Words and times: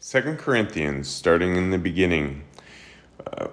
Second 0.00 0.38
Corinthians, 0.38 1.08
starting 1.08 1.56
in 1.56 1.70
the 1.70 1.78
beginning. 1.78 2.44
Uh, 3.26 3.48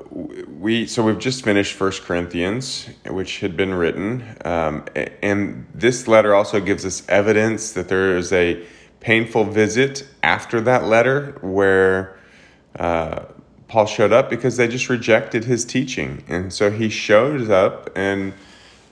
we 0.48 0.86
so 0.86 1.02
we've 1.02 1.18
just 1.18 1.44
finished 1.44 1.74
First 1.74 2.04
Corinthians, 2.04 2.88
which 3.08 3.40
had 3.40 3.58
been 3.58 3.74
written, 3.74 4.24
um, 4.46 4.86
and 5.24 5.66
this 5.74 6.08
letter 6.08 6.36
also 6.36 6.60
gives 6.60 6.86
us 6.86 7.02
evidence 7.10 7.74
that 7.74 7.90
there 7.90 8.16
is 8.16 8.32
a 8.32 8.64
painful 9.00 9.46
visit 9.46 10.08
after 10.22 10.62
that 10.62 10.84
letter 10.84 11.36
where 11.42 12.16
uh, 12.78 13.24
Paul 13.68 13.88
showed 13.88 14.14
up 14.14 14.30
because 14.30 14.56
they 14.56 14.68
just 14.68 14.88
rejected 14.88 15.46
his 15.46 15.66
teaching, 15.66 16.24
and 16.28 16.54
so 16.54 16.70
he 16.70 16.90
shows 16.90 17.50
up 17.50 17.90
and 17.96 18.34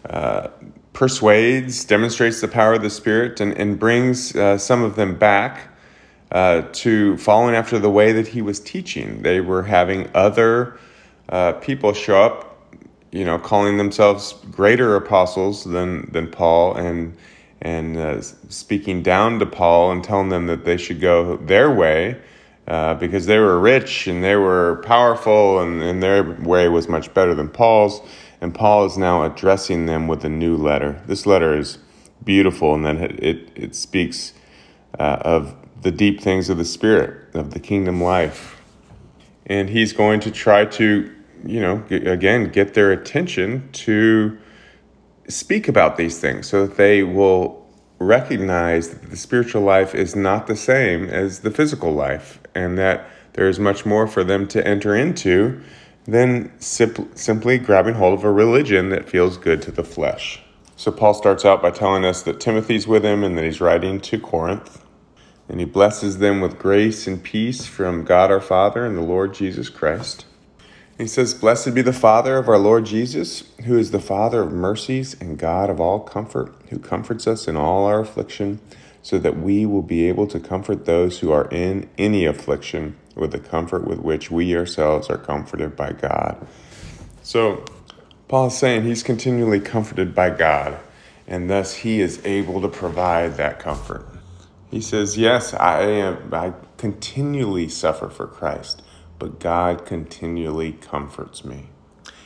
uh, 0.10 0.48
persuades, 0.94 1.86
demonstrates 1.86 2.42
the 2.42 2.48
power 2.48 2.74
of 2.74 2.82
the 2.82 2.90
Spirit, 2.90 3.40
and, 3.40 3.54
and 3.54 3.80
brings 3.80 4.36
uh, 4.36 4.58
some 4.58 4.82
of 4.82 4.96
them 4.96 5.16
back 5.20 5.70
uh, 6.34 6.64
to 6.74 7.16
following 7.18 7.56
after 7.56 7.78
the 7.78 7.90
way 7.90 8.12
that 8.12 8.28
he 8.28 8.42
was 8.42 8.60
teaching. 8.60 9.22
They 9.22 9.40
were 9.40 9.64
having 9.64 10.10
other 10.16 10.80
uh, 11.30 11.54
people 11.54 11.94
show 11.94 12.22
up, 12.22 12.76
you 13.12 13.24
know, 13.24 13.38
calling 13.38 13.78
themselves 13.78 14.34
greater 14.52 14.96
apostles 14.96 15.64
than 15.64 16.12
than 16.12 16.28
Paul, 16.30 16.76
and 16.76 17.16
and 17.62 17.98
uh, 17.98 18.22
speaking 18.22 19.04
down 19.04 19.40
to 19.40 19.46
Paul 19.46 19.92
and 19.92 20.04
telling 20.04 20.30
them 20.30 20.48
that 20.48 20.66
they 20.66 20.78
should 20.78 21.00
go 21.00 21.38
their 21.38 21.72
way. 21.72 22.20
Uh, 22.66 22.94
because 22.94 23.26
they 23.26 23.40
were 23.40 23.60
rich 23.60 24.08
and 24.08 24.24
they 24.24 24.38
were 24.38 24.82
powerful, 24.86 25.60
and, 25.60 25.84
and 25.84 26.02
their 26.02 26.24
way 26.24 26.70
was 26.70 26.88
much 26.88 27.14
better 27.14 27.36
than 27.36 27.50
Paul's. 27.50 28.00
And 28.40 28.56
Paul 28.56 28.86
is 28.86 28.98
now 28.98 29.24
addressing 29.24 29.86
them 29.86 30.08
with 30.08 30.24
a 30.24 30.30
new 30.30 30.56
letter. 30.56 31.02
This 31.06 31.26
letter 31.26 31.58
is 31.58 31.78
beautiful, 32.24 32.74
and 32.74 32.86
then 32.86 33.00
it, 33.00 33.22
it, 33.22 33.52
it 33.54 33.76
speaks 33.76 34.32
uh, 34.98 35.18
of 35.26 35.56
the 35.84 35.92
deep 35.92 36.22
things 36.22 36.50
of 36.50 36.58
the 36.58 36.66
Spirit, 36.66 37.36
of 37.36 37.52
the 37.52 37.60
kingdom 37.60 38.02
life. 38.02 38.62
And 39.46 39.70
he's 39.70 39.94
going 39.94 40.20
to 40.22 40.32
try 40.32 40.66
to, 40.66 41.14
you 41.46 41.60
know, 41.60 41.84
again, 41.90 42.50
get 42.50 42.74
their 42.74 42.92
attention 42.92 43.70
to 43.74 44.38
speak 45.28 45.68
about 45.68 45.98
these 45.98 46.20
things 46.20 46.48
so 46.48 46.66
that 46.66 46.78
they 46.78 47.04
will 47.04 47.64
recognize 48.00 48.90
that 48.90 49.10
the 49.10 49.18
spiritual 49.18 49.62
life 49.62 49.96
is 49.96 50.16
not 50.16 50.48
the 50.48 50.56
same 50.56 51.08
as 51.10 51.40
the 51.40 51.52
physical 51.52 51.94
life 51.94 52.40
and 52.54 52.78
that 52.78 53.08
there 53.34 53.48
is 53.48 53.60
much 53.60 53.86
more 53.86 54.08
for 54.08 54.24
them 54.24 54.48
to 54.48 54.66
enter 54.68 54.96
into 54.96 55.62
than 56.06 56.52
simply 56.60 57.58
grabbing 57.58 57.96
hold 57.96 58.14
of 58.14 58.24
a 58.24 58.32
religion 58.32 58.90
that 58.90 59.08
feels 59.08 59.38
good 59.38 59.62
to 59.62 59.72
the 59.72 59.84
flesh. 59.84 60.42
So, 60.76 60.92
Paul 60.92 61.14
starts 61.14 61.46
out 61.46 61.62
by 61.62 61.72
telling 61.72 62.04
us 62.04 62.24
that 62.24 62.40
Timothy's 62.40 62.88
with 62.88 63.06
him 63.06 63.24
and 63.24 63.38
that 63.38 63.46
he's 63.46 63.62
writing 63.62 64.02
to 64.02 64.20
Corinth. 64.20 64.83
And 65.50 65.60
he 65.60 65.66
blesses 65.66 66.20
them 66.20 66.42
with 66.42 66.58
grace 66.58 67.06
and 67.06 67.22
peace 67.22 67.66
from 67.66 68.06
God 68.06 68.32
our 68.32 68.42
Father 68.42 68.86
and 68.86 68.98
the 68.98 69.02
Lord 69.02 69.34
Jesus 69.34 69.70
Christ. 69.70 70.26
He 70.98 71.08
says, 71.08 71.34
Blessed 71.34 71.74
be 71.74 71.82
the 71.82 71.92
Father 71.92 72.38
of 72.38 72.48
our 72.48 72.58
Lord 72.58 72.86
Jesus, 72.86 73.44
who 73.66 73.78
is 73.78 73.92
the 73.92 74.00
Father 74.00 74.42
of 74.42 74.52
mercies 74.52 75.20
and 75.20 75.38
God 75.38 75.70
of 75.70 75.82
all 75.82 76.00
comfort, 76.00 76.54
who 76.70 76.80
comforts 76.80 77.28
us 77.28 77.48
in 77.48 77.58
all 77.58 77.86
our 77.86 78.00
affliction, 78.00 78.60
so 79.02 79.18
that 79.18 79.38
we 79.38 79.66
will 79.66 79.82
be 79.82 80.08
able 80.08 80.28
to 80.28 80.40
comfort 80.40 80.86
those 80.86 81.20
who 81.20 81.32
are 81.32 81.50
in 81.50 81.90
any 81.98 82.26
affliction 82.26 82.96
with 83.16 83.32
the 83.32 83.40
comfort 83.40 83.86
with 83.86 84.00
which 84.00 84.32
we 84.32 84.56
ourselves 84.56 85.10
are 85.10 85.18
comforted 85.18 85.76
by 85.76 85.92
God. 85.92 86.48
So, 87.22 87.66
Paul 88.28 88.48
is 88.48 88.58
saying 88.58 88.84
he's 88.84 89.04
continually 89.04 89.60
comforted 89.60 90.16
by 90.16 90.30
God, 90.30 90.80
and 91.28 91.50
thus 91.50 91.76
he 91.76 92.02
is 92.02 92.24
able 92.26 92.62
to 92.62 92.68
provide 92.68 93.38
that 93.38 93.60
comfort. 93.60 94.06
He 94.74 94.82
says, 94.82 95.20
Yes, 95.20 95.54
I 95.54 95.84
am 95.84 96.34
I 96.34 96.54
continually 96.78 97.70
suffer 97.70 98.10
for 98.10 98.26
Christ, 98.26 98.82
but 99.20 99.40
God 99.40 99.86
continually 99.86 100.72
comforts 100.72 101.46
me. 101.46 101.70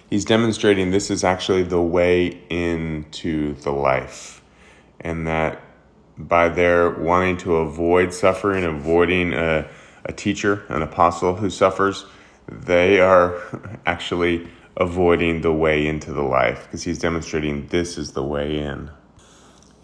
He's 0.10 0.24
demonstrating 0.24 0.92
this 0.92 1.12
is 1.12 1.26
actually 1.26 1.64
the 1.64 1.82
way 1.82 2.42
into 2.50 3.56
the 3.56 3.74
life, 3.74 4.42
and 5.02 5.28
that 5.28 5.62
by 6.18 6.48
their 6.48 6.90
wanting 6.90 7.36
to 7.40 7.58
avoid 7.58 8.14
suffering, 8.14 8.64
avoiding 8.64 9.34
a, 9.34 9.68
a 10.06 10.14
teacher, 10.14 10.64
an 10.70 10.82
apostle 10.82 11.36
who 11.36 11.50
suffers, 11.50 12.06
they 12.48 13.02
are 13.02 13.36
actually 13.86 14.48
avoiding 14.78 15.42
the 15.42 15.52
way 15.52 15.86
into 15.86 16.14
the 16.14 16.24
life 16.24 16.64
because 16.64 16.84
he's 16.84 16.98
demonstrating 16.98 17.68
this 17.68 17.98
is 17.98 18.14
the 18.14 18.24
way 18.24 18.58
in. 18.58 18.90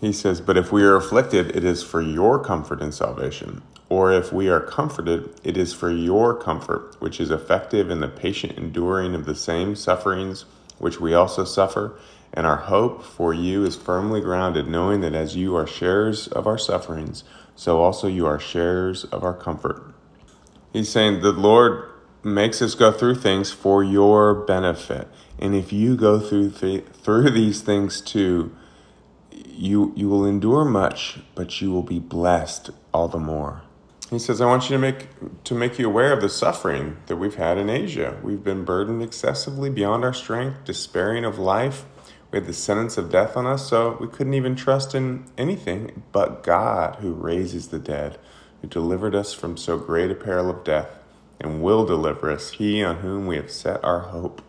He 0.03 0.11
says, 0.11 0.41
But 0.41 0.57
if 0.57 0.69
we 0.69 0.83
are 0.83 0.97
afflicted, 0.97 1.55
it 1.55 1.63
is 1.63 1.81
for 1.81 2.01
your 2.01 2.37
comfort 2.37 2.81
and 2.81 2.93
salvation. 2.93 3.61
Or 3.87 4.11
if 4.11 4.33
we 4.33 4.49
are 4.49 4.59
comforted, 4.59 5.29
it 5.45 5.55
is 5.55 5.71
for 5.71 5.89
your 5.89 6.35
comfort, 6.35 6.97
which 6.99 7.21
is 7.21 7.31
effective 7.31 7.89
in 7.89 8.01
the 8.01 8.09
patient 8.09 8.57
enduring 8.57 9.15
of 9.15 9.23
the 9.23 9.33
same 9.33 9.77
sufferings 9.77 10.43
which 10.77 10.99
we 10.99 11.13
also 11.13 11.45
suffer. 11.45 11.97
And 12.33 12.45
our 12.45 12.57
hope 12.57 13.01
for 13.01 13.33
you 13.33 13.63
is 13.63 13.77
firmly 13.77 14.19
grounded, 14.19 14.67
knowing 14.67 14.99
that 14.99 15.13
as 15.13 15.37
you 15.37 15.55
are 15.55 15.65
sharers 15.65 16.27
of 16.27 16.47
our 16.47 16.57
sufferings, 16.57 17.23
so 17.55 17.81
also 17.81 18.09
you 18.09 18.25
are 18.25 18.39
sharers 18.39 19.05
of 19.05 19.23
our 19.23 19.33
comfort. 19.33 19.93
He's 20.73 20.89
saying 20.89 21.21
the 21.21 21.31
Lord 21.31 21.89
makes 22.25 22.61
us 22.61 22.75
go 22.75 22.91
through 22.91 23.15
things 23.15 23.53
for 23.53 23.81
your 23.81 24.33
benefit. 24.33 25.07
And 25.39 25.55
if 25.55 25.71
you 25.71 25.95
go 25.95 26.19
through 26.19 26.49
th- 26.49 26.87
through 26.87 27.29
these 27.29 27.61
things 27.61 28.01
too, 28.01 28.53
you 29.53 29.93
you 29.95 30.09
will 30.09 30.25
endure 30.25 30.65
much, 30.65 31.19
but 31.35 31.61
you 31.61 31.71
will 31.71 31.83
be 31.83 31.99
blessed 31.99 32.71
all 32.93 33.07
the 33.07 33.19
more. 33.19 33.61
He 34.09 34.19
says, 34.19 34.41
I 34.41 34.45
want 34.45 34.69
you 34.69 34.75
to 34.75 34.79
make 34.79 35.07
to 35.43 35.55
make 35.55 35.79
you 35.79 35.87
aware 35.87 36.13
of 36.13 36.21
the 36.21 36.29
suffering 36.29 36.97
that 37.07 37.15
we've 37.15 37.35
had 37.35 37.57
in 37.57 37.69
Asia. 37.69 38.19
We've 38.21 38.43
been 38.43 38.65
burdened 38.65 39.01
excessively 39.01 39.69
beyond 39.69 40.03
our 40.03 40.13
strength, 40.13 40.65
despairing 40.65 41.25
of 41.25 41.39
life. 41.39 41.85
We 42.31 42.37
had 42.37 42.47
the 42.47 42.53
sentence 42.53 42.97
of 42.97 43.11
death 43.11 43.37
on 43.37 43.45
us, 43.45 43.69
so 43.69 43.97
we 43.99 44.07
couldn't 44.07 44.33
even 44.33 44.55
trust 44.55 44.95
in 44.95 45.25
anything 45.37 46.03
but 46.11 46.43
God 46.43 46.95
who 46.95 47.13
raises 47.13 47.67
the 47.67 47.79
dead, 47.79 48.17
who 48.61 48.67
delivered 48.67 49.13
us 49.13 49.33
from 49.33 49.55
so 49.55 49.77
great 49.77 50.09
a 50.09 50.15
peril 50.15 50.49
of 50.49 50.63
death, 50.63 50.99
and 51.39 51.61
will 51.61 51.85
deliver 51.85 52.31
us, 52.31 52.51
he 52.51 52.83
on 52.83 52.97
whom 52.97 53.27
we 53.27 53.35
have 53.35 53.51
set 53.51 53.83
our 53.83 53.99
hope. 53.99 54.41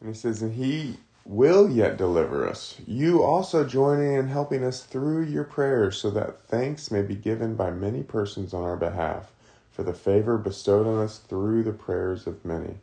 And 0.00 0.10
he 0.10 0.14
says, 0.14 0.42
and 0.42 0.54
he 0.54 0.98
will 1.24 1.70
yet 1.70 1.96
deliver 1.96 2.48
us. 2.48 2.76
You 2.86 3.22
also 3.22 3.64
join 3.64 4.00
in 4.00 4.28
helping 4.28 4.64
us 4.64 4.82
through 4.82 5.24
your 5.24 5.44
prayers 5.44 5.96
so 5.96 6.10
that 6.10 6.46
thanks 6.48 6.90
may 6.90 7.02
be 7.02 7.14
given 7.14 7.54
by 7.54 7.70
many 7.70 8.02
persons 8.02 8.52
on 8.52 8.64
our 8.64 8.76
behalf 8.76 9.32
for 9.70 9.82
the 9.82 9.94
favor 9.94 10.36
bestowed 10.36 10.86
on 10.86 10.98
us 10.98 11.18
through 11.18 11.62
the 11.62 11.72
prayers 11.72 12.26
of 12.26 12.44
many. 12.44 12.74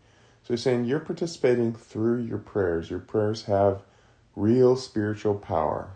So 0.44 0.54
he's 0.54 0.64
saying 0.64 0.86
you're 0.86 1.00
participating 1.00 1.74
through 1.74 2.24
your 2.24 2.40
prayers. 2.40 2.90
Your 2.90 3.00
prayers 3.00 3.44
have 3.44 3.84
real 4.36 4.76
spiritual 4.76 5.36
power. 5.36 5.92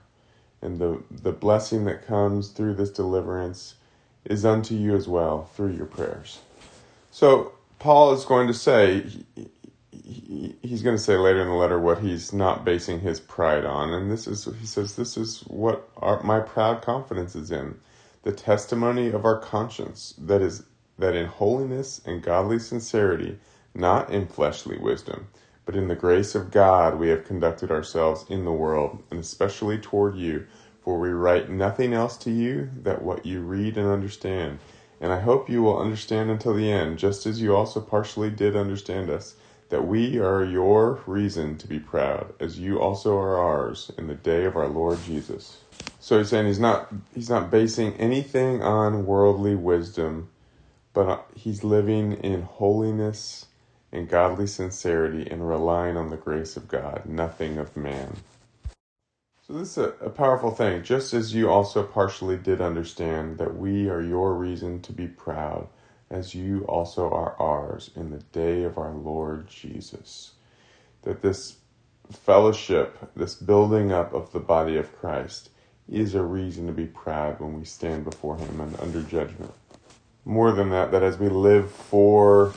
And 0.61 0.79
the, 0.79 1.01
the 1.09 1.31
blessing 1.31 1.85
that 1.85 2.05
comes 2.05 2.49
through 2.49 2.75
this 2.75 2.91
deliverance 2.91 3.75
is 4.25 4.45
unto 4.45 4.75
you 4.75 4.95
as 4.95 5.07
well 5.07 5.45
through 5.55 5.73
your 5.73 5.85
prayers. 5.85 6.39
So 7.11 7.53
Paul 7.79 8.13
is 8.13 8.25
going 8.25 8.47
to 8.47 8.53
say 8.53 9.05
he, 10.03 10.55
he's 10.61 10.83
going 10.83 10.95
to 10.95 11.01
say 11.01 11.15
later 11.15 11.41
in 11.41 11.47
the 11.47 11.53
letter 11.53 11.79
what 11.79 11.99
he's 11.99 12.33
not 12.33 12.65
basing 12.65 12.99
his 12.99 13.19
pride 13.19 13.65
on. 13.65 13.93
And 13.93 14.11
this 14.11 14.27
is, 14.27 14.45
he 14.59 14.65
says, 14.65 14.95
this 14.95 15.17
is 15.17 15.41
what 15.47 15.89
our, 15.97 16.21
my 16.23 16.39
proud 16.39 16.81
confidence 16.81 17.35
is 17.35 17.51
in 17.51 17.75
the 18.23 18.31
testimony 18.31 19.09
of 19.09 19.25
our 19.25 19.39
conscience 19.39 20.13
that 20.17 20.41
is, 20.41 20.63
that 20.99 21.15
in 21.15 21.25
holiness 21.25 22.01
and 22.05 22.21
godly 22.21 22.59
sincerity, 22.59 23.37
not 23.73 24.09
in 24.09 24.27
fleshly 24.27 24.77
wisdom, 24.77 25.27
but 25.65 25.75
in 25.75 25.87
the 25.87 25.95
grace 25.95 26.35
of 26.35 26.51
God, 26.51 26.99
we 26.99 27.09
have 27.09 27.25
conducted 27.25 27.71
ourselves 27.71 28.25
in 28.29 28.45
the 28.45 28.51
world, 28.51 29.01
and 29.09 29.19
especially 29.19 29.77
toward 29.77 30.15
you. 30.15 30.45
For 30.81 30.99
we 30.99 31.09
write 31.09 31.49
nothing 31.49 31.93
else 31.93 32.17
to 32.17 32.31
you 32.31 32.69
that 32.81 33.01
what 33.01 33.25
you 33.25 33.39
read 33.41 33.77
and 33.77 33.87
understand. 33.87 34.59
And 34.99 35.13
I 35.13 35.21
hope 35.21 35.49
you 35.49 35.63
will 35.63 35.79
understand 35.79 36.29
until 36.29 36.53
the 36.53 36.69
end, 36.69 36.99
just 36.99 37.25
as 37.25 37.41
you 37.41 37.55
also 37.55 37.79
partially 37.79 38.29
did 38.29 38.55
understand 38.55 39.09
us 39.09 39.35
that 39.73 39.87
we 39.87 40.19
are 40.19 40.43
your 40.43 41.01
reason 41.07 41.57
to 41.57 41.67
be 41.67 41.79
proud, 41.79 42.31
as 42.39 42.59
you 42.59 42.79
also 42.79 43.17
are 43.17 43.39
ours 43.39 43.91
in 43.97 44.05
the 44.05 44.13
day 44.13 44.45
of 44.45 44.55
our 44.55 44.67
Lord 44.67 45.03
Jesus. 45.03 45.63
So 45.99 46.19
he's 46.19 46.29
saying 46.29 46.45
he's 46.45 46.59
not 46.59 46.93
he's 47.15 47.31
not 47.31 47.49
basing 47.49 47.95
anything 47.95 48.61
on 48.61 49.07
worldly 49.07 49.55
wisdom, 49.55 50.29
but 50.93 51.07
uh, 51.07 51.19
he's 51.33 51.63
living 51.63 52.11
in 52.11 52.43
holiness 52.43 53.47
and 53.91 54.07
godly 54.07 54.45
sincerity 54.45 55.27
and 55.27 55.49
relying 55.49 55.97
on 55.97 56.11
the 56.11 56.17
grace 56.17 56.55
of 56.55 56.67
God, 56.67 57.07
nothing 57.07 57.57
of 57.57 57.75
man. 57.75 58.17
So 59.47 59.53
this 59.53 59.71
is 59.71 59.77
a, 59.79 60.05
a 60.05 60.11
powerful 60.11 60.51
thing, 60.51 60.83
just 60.83 61.15
as 61.15 61.33
you 61.33 61.49
also 61.49 61.81
partially 61.81 62.37
did 62.37 62.61
understand 62.61 63.39
that 63.39 63.57
we 63.57 63.89
are 63.89 64.03
your 64.03 64.35
reason 64.35 64.83
to 64.83 64.93
be 64.93 65.07
proud 65.07 65.67
as 66.13 66.35
you 66.35 66.63
also 66.65 67.09
are 67.09 67.35
ours 67.41 67.89
in 67.95 68.11
the 68.11 68.19
day 68.19 68.63
of 68.63 68.77
our 68.77 68.93
Lord 68.93 69.47
Jesus. 69.47 70.33
That 71.03 71.21
this 71.23 71.57
fellowship, 72.11 73.11
this 73.15 73.35
building 73.35 73.91
up 73.91 74.13
of 74.13 74.31
the 74.31 74.39
body 74.39 74.77
of 74.77 74.95
Christ, 74.99 75.49
is 75.89 76.15
a 76.15 76.23
reason 76.23 76.67
to 76.67 76.73
be 76.73 76.85
proud 76.85 77.39
when 77.39 77.57
we 77.59 77.65
stand 77.65 78.05
before 78.05 78.37
Him 78.37 78.61
and 78.61 78.79
under 78.79 79.01
judgment. 79.01 79.53
more 80.25 80.51
than 80.51 80.69
that, 80.69 80.91
that 80.91 81.03
as 81.03 81.17
we 81.17 81.29
live 81.29 81.71
for 81.71 82.53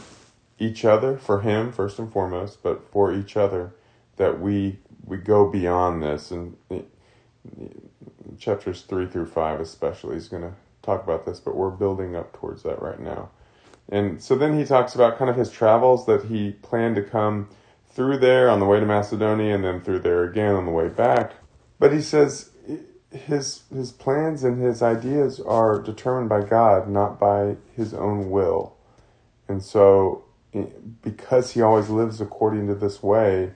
each 0.58 0.84
other, 0.84 1.18
for 1.18 1.40
Him 1.40 1.72
first 1.72 1.98
and 1.98 2.12
foremost, 2.12 2.62
but 2.62 2.90
for 2.90 3.12
each 3.12 3.36
other, 3.36 3.74
that 4.16 4.40
we 4.40 4.78
we 5.04 5.16
go 5.18 5.50
beyond 5.50 6.02
this. 6.02 6.30
And 6.30 6.56
chapters 8.38 8.82
three 8.82 9.06
through 9.06 9.26
five, 9.26 9.60
especially, 9.60 10.16
is 10.16 10.28
going 10.28 10.42
to 10.42 10.54
talk 10.82 11.04
about 11.04 11.26
this, 11.26 11.40
but 11.40 11.56
we're 11.56 11.70
building 11.70 12.16
up 12.16 12.32
towards 12.38 12.62
that 12.64 12.82
right 12.82 13.00
now. 13.00 13.30
And 13.88 14.20
so 14.22 14.34
then 14.34 14.58
he 14.58 14.64
talks 14.64 14.94
about 14.94 15.18
kind 15.18 15.30
of 15.30 15.36
his 15.36 15.50
travels 15.50 16.06
that 16.06 16.24
he 16.24 16.52
planned 16.52 16.96
to 16.96 17.02
come 17.02 17.48
through 17.90 18.18
there 18.18 18.50
on 18.50 18.60
the 18.60 18.66
way 18.66 18.80
to 18.80 18.86
Macedonia 18.86 19.54
and 19.54 19.64
then 19.64 19.80
through 19.80 20.00
there 20.00 20.24
again 20.24 20.54
on 20.54 20.66
the 20.66 20.72
way 20.72 20.88
back. 20.88 21.32
But 21.78 21.92
he 21.92 22.00
says 22.00 22.50
his 23.10 23.62
his 23.72 23.92
plans 23.92 24.44
and 24.44 24.60
his 24.60 24.82
ideas 24.82 25.40
are 25.40 25.80
determined 25.80 26.28
by 26.28 26.42
God, 26.42 26.88
not 26.88 27.18
by 27.18 27.56
his 27.74 27.94
own 27.94 28.30
will. 28.30 28.76
And 29.48 29.62
so 29.62 30.24
because 31.02 31.52
he 31.52 31.62
always 31.62 31.88
lives 31.88 32.20
according 32.20 32.66
to 32.68 32.74
this 32.74 33.02
way, 33.02 33.52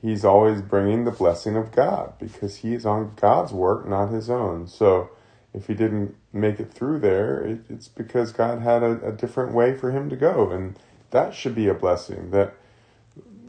he's 0.00 0.24
always 0.24 0.62
bringing 0.62 1.04
the 1.04 1.10
blessing 1.10 1.56
of 1.56 1.72
God 1.72 2.14
because 2.18 2.56
he's 2.56 2.86
on 2.86 3.12
God's 3.16 3.52
work, 3.52 3.86
not 3.86 4.08
his 4.08 4.30
own. 4.30 4.66
So 4.66 5.10
if 5.52 5.66
he 5.66 5.74
didn't 5.74 6.14
make 6.32 6.60
it 6.60 6.72
through 6.72 7.00
there, 7.00 7.40
it, 7.40 7.60
it's 7.68 7.88
because 7.88 8.32
God 8.32 8.60
had 8.60 8.82
a, 8.82 9.08
a 9.08 9.12
different 9.12 9.52
way 9.52 9.76
for 9.76 9.90
him 9.90 10.08
to 10.10 10.16
go. 10.16 10.50
And 10.50 10.78
that 11.10 11.34
should 11.34 11.54
be 11.54 11.68
a 11.68 11.74
blessing 11.74 12.30
that 12.30 12.54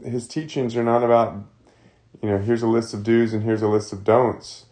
his 0.04 0.26
teachings 0.26 0.76
are 0.76 0.82
not 0.82 1.04
about, 1.04 1.44
you 2.20 2.28
know, 2.28 2.38
here's 2.38 2.62
a 2.62 2.66
list 2.66 2.92
of 2.92 3.04
do's 3.04 3.32
and 3.32 3.44
here's 3.44 3.62
a 3.62 3.68
list 3.68 3.92
of 3.92 4.02
don'ts, 4.02 4.66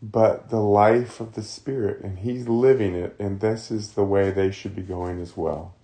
but 0.00 0.50
the 0.50 0.60
life 0.60 1.18
of 1.18 1.34
the 1.34 1.42
Spirit. 1.42 2.02
And 2.02 2.20
he's 2.20 2.46
living 2.46 2.94
it. 2.94 3.16
And 3.18 3.40
this 3.40 3.70
is 3.70 3.92
the 3.92 4.04
way 4.04 4.30
they 4.30 4.52
should 4.52 4.76
be 4.76 4.82
going 4.82 5.20
as 5.20 5.36
well. 5.36 5.74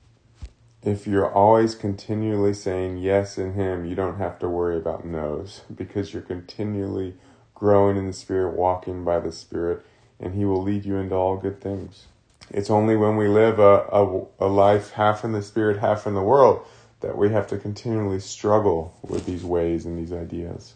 If 0.84 1.06
you're 1.06 1.32
always 1.32 1.76
continually 1.76 2.54
saying 2.54 2.98
yes 2.98 3.38
in 3.38 3.54
Him, 3.54 3.84
you 3.84 3.94
don't 3.94 4.18
have 4.18 4.40
to 4.40 4.48
worry 4.48 4.76
about 4.76 5.06
no's 5.06 5.60
because 5.72 6.12
you're 6.12 6.22
continually 6.22 7.14
growing 7.54 7.96
in 7.96 8.08
the 8.08 8.12
Spirit, 8.12 8.56
walking 8.56 9.04
by 9.04 9.20
the 9.20 9.30
Spirit 9.30 9.86
and 10.22 10.34
He 10.34 10.44
will 10.44 10.62
lead 10.62 10.84
you 10.84 10.96
into 10.96 11.14
all 11.14 11.36
good 11.36 11.60
things. 11.60 12.06
It's 12.50 12.70
only 12.70 12.96
when 12.96 13.16
we 13.16 13.28
live 13.28 13.58
a, 13.58 13.86
a, 13.92 14.24
a 14.38 14.46
life 14.46 14.92
half 14.92 15.24
in 15.24 15.32
the 15.32 15.42
Spirit, 15.42 15.78
half 15.78 16.06
in 16.06 16.14
the 16.14 16.22
world, 16.22 16.64
that 17.00 17.18
we 17.18 17.30
have 17.30 17.46
to 17.48 17.58
continually 17.58 18.20
struggle 18.20 18.94
with 19.02 19.26
these 19.26 19.44
ways 19.44 19.84
and 19.84 19.98
these 19.98 20.12
ideas. 20.12 20.74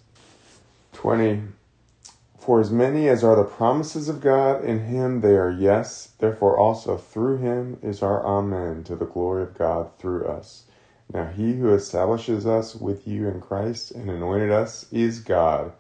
20. 0.95 1.43
For 2.39 2.61
as 2.61 2.71
many 2.71 3.09
as 3.09 3.25
are 3.25 3.37
the 3.37 3.45
promises 3.45 4.09
of 4.09 4.21
God, 4.21 4.65
in 4.65 4.87
him 4.87 5.21
they 5.21 5.37
are 5.37 5.51
yes, 5.51 6.11
therefore 6.19 6.59
also 6.59 6.97
through 6.97 7.39
him 7.39 7.79
is 7.83 8.03
our 8.03 8.25
Amen 8.25 8.85
to 8.85 8.97
the 8.97 9.05
glory 9.05 9.43
of 9.43 9.59
God 9.59 9.91
through 9.99 10.27
us. 10.27 10.65
Now 11.13 11.27
he 11.27 11.55
who 11.55 11.75
establishes 11.75 12.47
us 12.47 12.75
with 12.75 13.07
you 13.07 13.29
in 13.29 13.41
Christ 13.41 13.91
and 13.91 14.11
anointed 14.11 14.51
us 14.51 14.87
is 14.93 15.21
God 15.21 15.73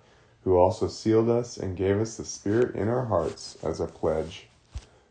who 0.46 0.56
also 0.56 0.86
sealed 0.86 1.28
us 1.28 1.56
and 1.56 1.76
gave 1.76 2.00
us 2.00 2.16
the 2.16 2.24
Spirit 2.24 2.76
in 2.76 2.86
our 2.86 3.06
hearts 3.06 3.58
as 3.64 3.80
a 3.80 3.86
pledge. 3.86 4.46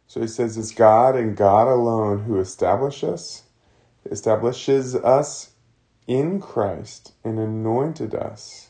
So 0.07 0.21
he 0.21 0.27
says 0.27 0.55
it's 0.55 0.71
God 0.71 1.17
and 1.17 1.35
God 1.35 1.67
alone 1.67 2.23
who 2.23 2.39
establish 2.39 3.03
us, 3.03 3.43
establishes 4.09 4.95
us 4.95 5.49
in 6.07 6.39
Christ 6.39 7.11
and 7.25 7.37
anointed 7.37 8.15
us. 8.15 8.69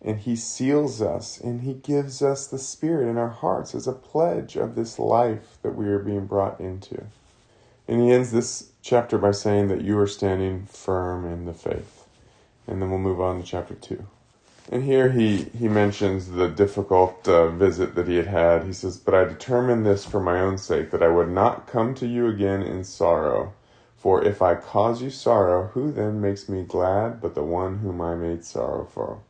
And 0.00 0.20
he 0.20 0.36
seals 0.36 1.02
us 1.02 1.40
and 1.40 1.62
he 1.62 1.74
gives 1.74 2.22
us 2.22 2.46
the 2.46 2.60
Spirit 2.60 3.08
in 3.08 3.18
our 3.18 3.30
hearts 3.30 3.74
as 3.74 3.88
a 3.88 3.92
pledge 3.92 4.54
of 4.54 4.76
this 4.76 5.00
life 5.00 5.58
that 5.62 5.74
we 5.74 5.88
are 5.88 5.98
being 5.98 6.26
brought 6.26 6.60
into. 6.60 7.06
And 7.88 8.00
he 8.00 8.12
ends 8.12 8.30
this 8.30 8.70
chapter 8.82 9.18
by 9.18 9.32
saying 9.32 9.66
that 9.66 9.82
you 9.82 9.98
are 9.98 10.06
standing 10.06 10.64
firm 10.66 11.26
in 11.26 11.44
the 11.44 11.52
faith. 11.52 12.06
And 12.68 12.80
then 12.80 12.88
we'll 12.88 13.00
move 13.00 13.20
on 13.20 13.40
to 13.40 13.44
chapter 13.44 13.74
2. 13.74 14.06
And 14.70 14.84
here 14.84 15.10
he, 15.10 15.44
he 15.58 15.68
mentions 15.68 16.30
the 16.30 16.48
difficult 16.48 17.26
uh, 17.28 17.48
visit 17.48 17.94
that 17.94 18.08
he 18.08 18.16
had 18.16 18.28
had. 18.28 18.64
He 18.64 18.72
says, 18.72 18.96
But 18.96 19.14
I 19.14 19.24
determined 19.24 19.84
this 19.84 20.04
for 20.04 20.20
my 20.20 20.40
own 20.40 20.56
sake, 20.56 20.90
that 20.92 21.02
I 21.02 21.08
would 21.08 21.28
not 21.28 21.66
come 21.66 21.94
to 21.96 22.06
you 22.06 22.28
again 22.28 22.62
in 22.62 22.84
sorrow. 22.84 23.52
For 23.96 24.24
if 24.24 24.42
I 24.42 24.56
cause 24.56 25.00
you 25.00 25.10
sorrow, 25.10 25.68
who 25.74 25.92
then 25.92 26.20
makes 26.20 26.48
me 26.48 26.64
glad 26.64 27.20
but 27.20 27.34
the 27.34 27.44
one 27.44 27.78
whom 27.78 28.00
I 28.00 28.14
made 28.14 28.44
sorrowful? 28.44 29.22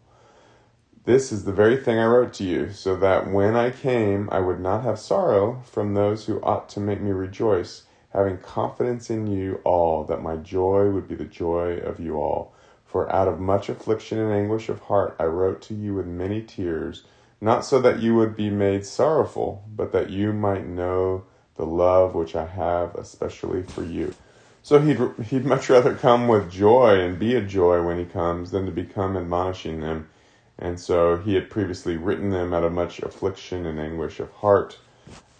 This 1.04 1.32
is 1.32 1.44
the 1.44 1.52
very 1.52 1.76
thing 1.76 1.98
I 1.98 2.06
wrote 2.06 2.32
to 2.34 2.44
you, 2.44 2.72
so 2.72 2.94
that 2.96 3.30
when 3.30 3.56
I 3.56 3.70
came 3.70 4.28
I 4.30 4.38
would 4.38 4.60
not 4.60 4.84
have 4.84 4.98
sorrow 4.98 5.62
from 5.66 5.94
those 5.94 6.26
who 6.26 6.40
ought 6.42 6.68
to 6.70 6.80
make 6.80 7.00
me 7.00 7.10
rejoice, 7.10 7.82
having 8.14 8.38
confidence 8.38 9.10
in 9.10 9.26
you 9.26 9.60
all, 9.64 10.04
that 10.04 10.22
my 10.22 10.36
joy 10.36 10.90
would 10.90 11.08
be 11.08 11.16
the 11.16 11.24
joy 11.24 11.78
of 11.78 11.98
you 11.98 12.16
all. 12.16 12.54
For 12.92 13.10
out 13.10 13.26
of 13.26 13.40
much 13.40 13.70
affliction 13.70 14.18
and 14.18 14.30
anguish 14.30 14.68
of 14.68 14.80
heart 14.80 15.16
I 15.18 15.24
wrote 15.24 15.62
to 15.62 15.74
you 15.74 15.94
with 15.94 16.06
many 16.06 16.42
tears, 16.42 17.04
not 17.40 17.64
so 17.64 17.80
that 17.80 18.00
you 18.00 18.14
would 18.16 18.36
be 18.36 18.50
made 18.50 18.84
sorrowful, 18.84 19.64
but 19.74 19.92
that 19.92 20.10
you 20.10 20.34
might 20.34 20.66
know 20.66 21.24
the 21.56 21.64
love 21.64 22.14
which 22.14 22.36
I 22.36 22.44
have 22.44 22.94
especially 22.94 23.62
for 23.62 23.82
you. 23.82 24.14
So 24.62 24.78
he'd, 24.78 25.00
he'd 25.24 25.46
much 25.46 25.70
rather 25.70 25.94
come 25.94 26.28
with 26.28 26.52
joy 26.52 27.00
and 27.00 27.18
be 27.18 27.34
a 27.34 27.40
joy 27.40 27.82
when 27.82 27.98
he 27.98 28.04
comes 28.04 28.50
than 28.50 28.66
to 28.66 28.72
become 28.72 29.16
admonishing 29.16 29.80
them. 29.80 30.10
And 30.58 30.78
so 30.78 31.16
he 31.16 31.34
had 31.34 31.48
previously 31.48 31.96
written 31.96 32.28
them 32.28 32.52
out 32.52 32.62
of 32.62 32.72
much 32.72 32.98
affliction 32.98 33.64
and 33.64 33.80
anguish 33.80 34.20
of 34.20 34.30
heart, 34.32 34.78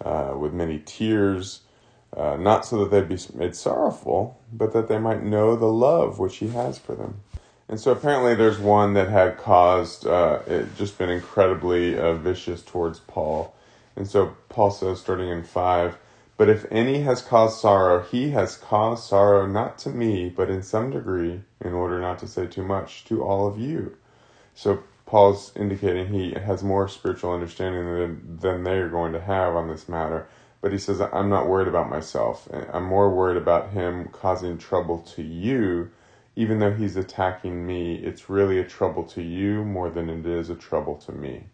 uh, 0.03 0.33
with 0.35 0.53
many 0.53 0.79
tears, 0.79 1.61
uh, 2.17 2.35
not 2.35 2.65
so 2.65 2.79
that 2.79 2.89
they'd 2.89 3.07
be 3.07 3.21
made 3.37 3.55
sorrowful, 3.55 4.39
but 4.51 4.73
that 4.73 4.87
they 4.87 4.97
might 4.97 5.23
know 5.23 5.55
the 5.55 5.71
love 5.71 6.17
which 6.17 6.37
he 6.37 6.47
has 6.47 6.79
for 6.79 6.95
them. 6.95 7.21
And 7.69 7.79
so 7.79 7.91
apparently 7.91 8.35
there's 8.35 8.59
one 8.59 8.93
that 8.93 9.09
had 9.09 9.37
caused, 9.37 10.05
uh, 10.05 10.39
it 10.45 10.75
just 10.75 10.97
been 10.97 11.09
incredibly 11.09 11.97
uh, 11.97 12.13
vicious 12.13 12.61
towards 12.61 12.99
Paul. 12.99 13.55
And 13.95 14.07
so 14.07 14.35
Paul 14.49 14.71
says, 14.71 14.99
starting 14.99 15.29
in 15.29 15.43
5, 15.43 15.97
But 16.35 16.49
if 16.49 16.65
any 16.71 17.01
has 17.01 17.21
caused 17.21 17.59
sorrow, 17.59 18.03
he 18.03 18.31
has 18.31 18.57
caused 18.57 19.07
sorrow 19.07 19.45
not 19.45 19.77
to 19.79 19.89
me, 19.89 20.29
but 20.29 20.49
in 20.49 20.61
some 20.61 20.91
degree, 20.91 21.41
in 21.61 21.73
order 21.73 21.99
not 21.99 22.19
to 22.19 22.27
say 22.27 22.47
too 22.47 22.63
much, 22.63 23.05
to 23.05 23.23
all 23.23 23.47
of 23.47 23.59
you. 23.59 23.95
So 24.55 24.83
Paul's 25.05 25.51
indicating 25.55 26.07
he 26.07 26.33
has 26.33 26.63
more 26.63 26.87
spiritual 26.87 27.33
understanding 27.33 27.85
than, 27.85 28.37
than 28.39 28.63
they 28.63 28.77
are 28.77 28.89
going 28.89 29.13
to 29.13 29.21
have 29.21 29.55
on 29.55 29.67
this 29.67 29.87
matter. 29.87 30.27
But 30.61 30.71
he 30.71 30.77
says, 30.77 31.01
I'm 31.01 31.29
not 31.29 31.47
worried 31.47 31.67
about 31.67 31.89
myself. 31.89 32.47
I'm 32.71 32.85
more 32.85 33.13
worried 33.13 33.37
about 33.37 33.71
him 33.71 34.09
causing 34.11 34.57
trouble 34.57 34.99
to 35.15 35.21
you 35.21 35.91
even 36.35 36.59
though 36.59 36.73
he's 36.73 36.95
attacking 36.95 37.65
me, 37.65 37.95
it's 37.95 38.29
really 38.29 38.59
a 38.59 38.63
trouble 38.63 39.03
to 39.03 39.21
you 39.21 39.63
more 39.63 39.89
than 39.89 40.09
it 40.09 40.25
is 40.25 40.49
a 40.49 40.55
trouble 40.55 40.95
to 40.95 41.11
me. 41.11 41.45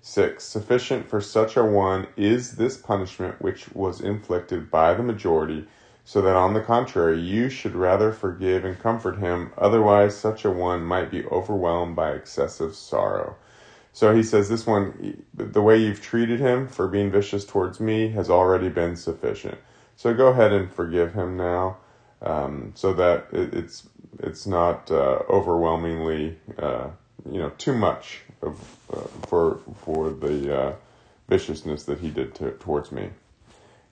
6. 0.00 0.44
Sufficient 0.44 1.08
for 1.08 1.20
such 1.20 1.56
a 1.56 1.64
one 1.64 2.06
is 2.16 2.56
this 2.56 2.76
punishment 2.76 3.40
which 3.40 3.72
was 3.74 4.00
inflicted 4.00 4.70
by 4.70 4.94
the 4.94 5.02
majority, 5.02 5.66
so 6.04 6.22
that 6.22 6.36
on 6.36 6.54
the 6.54 6.60
contrary, 6.60 7.20
you 7.20 7.50
should 7.50 7.74
rather 7.74 8.12
forgive 8.12 8.64
and 8.64 8.78
comfort 8.78 9.18
him, 9.18 9.52
otherwise, 9.58 10.16
such 10.16 10.44
a 10.44 10.50
one 10.50 10.82
might 10.82 11.10
be 11.10 11.24
overwhelmed 11.26 11.96
by 11.96 12.12
excessive 12.12 12.74
sorrow. 12.74 13.36
So 13.92 14.14
he 14.14 14.22
says, 14.22 14.48
This 14.48 14.66
one, 14.66 15.24
the 15.34 15.62
way 15.62 15.76
you've 15.78 16.00
treated 16.00 16.40
him 16.40 16.68
for 16.68 16.86
being 16.86 17.10
vicious 17.10 17.44
towards 17.44 17.80
me 17.80 18.10
has 18.10 18.30
already 18.30 18.68
been 18.68 18.96
sufficient. 18.96 19.58
So 19.96 20.14
go 20.14 20.28
ahead 20.28 20.52
and 20.52 20.72
forgive 20.72 21.14
him 21.14 21.36
now, 21.36 21.78
um, 22.22 22.72
so 22.74 22.92
that 22.94 23.28
it, 23.32 23.54
it's 23.54 23.88
it's 24.20 24.46
not 24.46 24.90
uh, 24.90 25.20
overwhelmingly, 25.30 26.38
uh, 26.58 26.88
you 27.30 27.38
know, 27.38 27.50
too 27.58 27.74
much 27.74 28.22
of, 28.42 28.60
uh, 28.92 29.02
for 29.28 29.60
for 29.84 30.10
the 30.10 30.56
uh, 30.58 30.72
viciousness 31.28 31.84
that 31.84 32.00
he 32.00 32.10
did 32.10 32.34
to, 32.36 32.52
towards 32.52 32.92
me. 32.92 33.10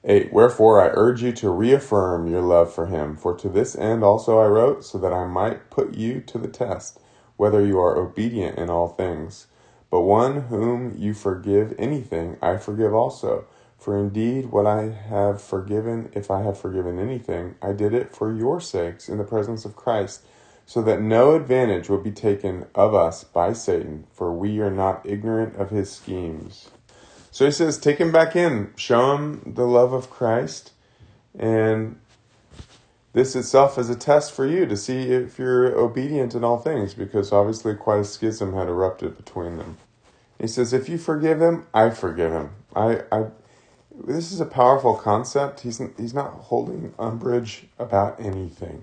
8. 0.04 0.32
Wherefore 0.32 0.80
I 0.82 0.90
urge 0.94 1.22
you 1.22 1.32
to 1.32 1.50
reaffirm 1.50 2.28
your 2.28 2.42
love 2.42 2.72
for 2.74 2.86
him, 2.86 3.16
for 3.16 3.36
to 3.36 3.48
this 3.48 3.76
end 3.76 4.04
also 4.04 4.38
I 4.40 4.46
wrote, 4.46 4.84
so 4.84 4.98
that 4.98 5.12
I 5.12 5.26
might 5.26 5.70
put 5.70 5.94
you 5.94 6.20
to 6.22 6.38
the 6.38 6.48
test, 6.48 7.00
whether 7.36 7.64
you 7.64 7.78
are 7.80 7.96
obedient 7.96 8.58
in 8.58 8.70
all 8.70 8.88
things. 8.88 9.48
But 9.90 10.02
one 10.02 10.42
whom 10.42 10.96
you 10.98 11.14
forgive 11.14 11.74
anything, 11.78 12.38
I 12.42 12.58
forgive 12.58 12.94
also. 12.94 13.46
For 13.86 13.96
indeed, 13.96 14.46
what 14.46 14.66
I 14.66 14.88
have 14.88 15.40
forgiven, 15.40 16.10
if 16.12 16.28
I 16.28 16.42
have 16.42 16.58
forgiven 16.58 16.98
anything, 16.98 17.54
I 17.62 17.72
did 17.72 17.94
it 17.94 18.12
for 18.12 18.32
your 18.32 18.60
sakes 18.60 19.08
in 19.08 19.16
the 19.16 19.22
presence 19.22 19.64
of 19.64 19.76
Christ, 19.76 20.22
so 20.66 20.82
that 20.82 21.00
no 21.00 21.36
advantage 21.36 21.88
will 21.88 22.02
be 22.02 22.10
taken 22.10 22.66
of 22.74 22.96
us 22.96 23.22
by 23.22 23.52
Satan, 23.52 24.08
for 24.10 24.32
we 24.32 24.58
are 24.58 24.72
not 24.72 25.06
ignorant 25.06 25.54
of 25.54 25.70
his 25.70 25.88
schemes. 25.88 26.68
So 27.30 27.44
he 27.44 27.52
says, 27.52 27.78
take 27.78 27.98
him 27.98 28.10
back 28.10 28.34
in, 28.34 28.72
show 28.74 29.14
him 29.14 29.52
the 29.54 29.68
love 29.68 29.92
of 29.92 30.10
Christ, 30.10 30.72
and 31.38 32.00
this 33.12 33.36
itself 33.36 33.78
is 33.78 33.88
a 33.88 33.94
test 33.94 34.32
for 34.32 34.46
you 34.46 34.66
to 34.66 34.76
see 34.76 35.12
if 35.12 35.38
you're 35.38 35.78
obedient 35.78 36.34
in 36.34 36.42
all 36.42 36.58
things, 36.58 36.92
because 36.92 37.30
obviously 37.30 37.76
quite 37.76 38.00
a 38.00 38.04
schism 38.04 38.52
had 38.52 38.66
erupted 38.66 39.16
between 39.16 39.58
them. 39.58 39.76
He 40.40 40.48
says, 40.48 40.72
if 40.72 40.88
you 40.88 40.98
forgive 40.98 41.40
him, 41.40 41.68
I 41.72 41.90
forgive 41.90 42.32
him. 42.32 42.50
I, 42.74 43.02
I 43.12 43.26
this 44.04 44.32
is 44.32 44.40
a 44.40 44.46
powerful 44.46 44.94
concept. 44.94 45.60
He's, 45.60 45.80
he's 45.96 46.14
not 46.14 46.32
holding 46.32 46.94
umbrage 46.98 47.66
about 47.78 48.20
anything. 48.20 48.82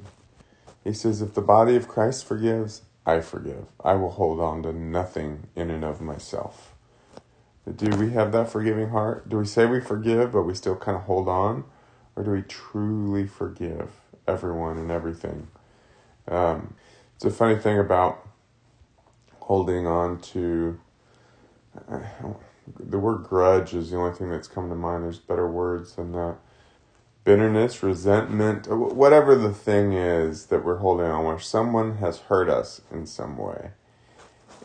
He 0.83 0.93
says, 0.93 1.21
if 1.21 1.33
the 1.33 1.41
body 1.41 1.75
of 1.75 1.87
Christ 1.87 2.25
forgives, 2.25 2.81
I 3.05 3.21
forgive. 3.21 3.65
I 3.83 3.93
will 3.93 4.11
hold 4.11 4.39
on 4.39 4.63
to 4.63 4.73
nothing 4.73 5.47
in 5.55 5.69
and 5.69 5.83
of 5.83 6.01
myself. 6.01 6.73
Do 7.75 7.89
we 7.97 8.11
have 8.11 8.31
that 8.33 8.49
forgiving 8.49 8.89
heart? 8.89 9.29
Do 9.29 9.37
we 9.37 9.45
say 9.45 9.65
we 9.65 9.79
forgive, 9.79 10.33
but 10.33 10.43
we 10.43 10.53
still 10.53 10.75
kind 10.75 10.97
of 10.97 11.03
hold 11.03 11.29
on? 11.29 11.63
Or 12.15 12.23
do 12.23 12.31
we 12.31 12.41
truly 12.41 13.25
forgive 13.25 13.89
everyone 14.27 14.77
and 14.77 14.91
everything? 14.91 15.47
Um, 16.27 16.75
it's 17.15 17.25
a 17.25 17.31
funny 17.31 17.55
thing 17.55 17.79
about 17.79 18.27
holding 19.39 19.87
on 19.87 20.19
to. 20.19 20.79
Uh, 21.89 22.01
the 22.79 22.99
word 22.99 23.23
grudge 23.23 23.73
is 23.73 23.91
the 23.91 23.97
only 23.97 24.15
thing 24.15 24.29
that's 24.29 24.47
come 24.47 24.69
to 24.69 24.75
mind. 24.75 25.03
There's 25.03 25.19
better 25.19 25.49
words 25.49 25.95
than 25.95 26.11
that. 26.13 26.37
Bitterness, 27.23 27.81
resentment, 27.81 28.69
uh, 28.69 28.75
whatever 28.75 29.35
the 29.35 29.53
thing 29.53 29.93
is 29.93 30.47
that 30.47 30.65
we're 30.65 30.77
holding 30.77 31.05
on, 31.05 31.23
where 31.23 31.39
someone 31.39 31.97
has 31.97 32.19
hurt 32.19 32.49
us 32.49 32.81
in 32.91 33.05
some 33.05 33.37
way. 33.37 33.71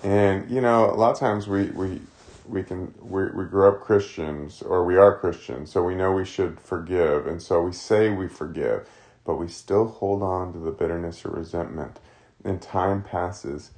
And, 0.03 0.51
you 0.51 0.61
know, 0.61 0.91
a 0.91 0.95
lot 0.95 1.13
of 1.13 1.19
times 1.19 1.47
we, 1.47 1.67
we, 1.67 2.01
we 2.47 2.63
can, 2.63 2.95
we, 3.01 3.25
we 3.27 3.45
grew 3.45 3.69
up 3.69 3.81
Christians 3.81 4.63
or 4.63 4.85
we 4.85 4.97
are 4.97 5.19
Christians, 5.19 5.71
so 5.71 5.83
we 5.83 5.95
know 5.95 6.13
we 6.13 6.25
should 6.25 6.61
forgive. 6.61 7.27
And 7.27 7.41
so 7.43 7.63
we 7.63 7.73
say 7.73 8.11
we 8.11 8.29
forgive, 8.29 8.89
but 9.25 9.37
we 9.37 9.49
still 9.49 9.87
hold 9.87 10.23
on 10.23 10.53
to 10.53 10.59
the 10.59 10.73
bitterness 10.73 11.25
or 11.25 11.31
resentment. 11.31 12.01
And 12.45 12.63
time 12.63 13.03
passes. 13.03 13.73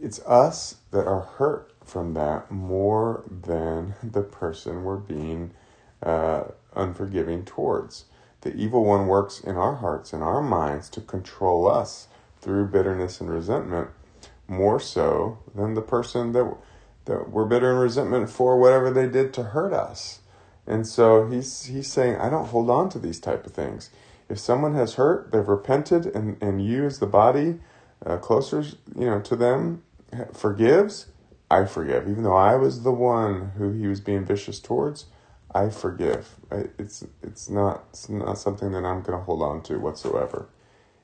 It's 0.00 0.20
us 0.20 0.76
that 0.90 1.06
are 1.06 1.20
hurt 1.20 1.69
from 1.90 2.14
that 2.14 2.50
more 2.50 3.24
than 3.28 3.94
the 4.02 4.22
person 4.22 4.84
we're 4.84 4.96
being 4.96 5.50
uh, 6.02 6.44
unforgiving 6.74 7.44
towards. 7.44 8.04
The 8.42 8.54
evil 8.54 8.84
one 8.84 9.06
works 9.06 9.40
in 9.40 9.56
our 9.56 9.76
hearts, 9.76 10.12
in 10.12 10.22
our 10.22 10.40
minds, 10.40 10.88
to 10.90 11.00
control 11.00 11.68
us 11.70 12.08
through 12.40 12.68
bitterness 12.68 13.20
and 13.20 13.28
resentment 13.28 13.90
more 14.48 14.80
so 14.80 15.38
than 15.54 15.74
the 15.74 15.82
person 15.82 16.32
that 16.32 16.56
that 17.06 17.30
we're 17.30 17.46
bitter 17.46 17.70
and 17.70 17.80
resentment 17.80 18.30
for 18.30 18.58
whatever 18.58 18.90
they 18.90 19.08
did 19.08 19.32
to 19.34 19.42
hurt 19.42 19.72
us. 19.72 20.20
And 20.66 20.86
so 20.86 21.26
he's 21.26 21.64
he's 21.64 21.90
saying, 21.90 22.16
I 22.16 22.30
don't 22.30 22.46
hold 22.46 22.70
on 22.70 22.88
to 22.90 22.98
these 22.98 23.20
type 23.20 23.44
of 23.46 23.52
things. 23.52 23.90
If 24.28 24.38
someone 24.38 24.74
has 24.74 24.94
hurt, 24.94 25.32
they've 25.32 25.46
repented, 25.46 26.06
and 26.06 26.40
and 26.40 26.64
you 26.64 26.84
as 26.84 26.98
the 26.98 27.06
body, 27.06 27.58
uh, 28.06 28.18
closer 28.18 28.60
you 28.94 29.06
know 29.06 29.20
to 29.20 29.36
them, 29.36 29.82
forgives. 30.32 31.06
I 31.50 31.64
forgive. 31.64 32.08
Even 32.08 32.22
though 32.22 32.36
I 32.36 32.56
was 32.56 32.82
the 32.82 32.92
one 32.92 33.52
who 33.56 33.72
he 33.72 33.86
was 33.86 34.00
being 34.00 34.24
vicious 34.24 34.60
towards, 34.60 35.06
I 35.52 35.70
forgive. 35.70 36.36
It's, 36.78 37.04
it's, 37.22 37.50
not, 37.50 37.84
it's 37.90 38.08
not 38.08 38.38
something 38.38 38.70
that 38.72 38.84
I'm 38.84 39.02
going 39.02 39.18
to 39.18 39.24
hold 39.24 39.42
on 39.42 39.62
to 39.64 39.78
whatsoever. 39.78 40.48